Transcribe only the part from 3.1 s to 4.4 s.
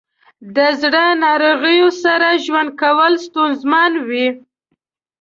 ستونزمن وي.